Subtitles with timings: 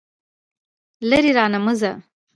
[1.09, 1.91] لرې رانه مه ځه.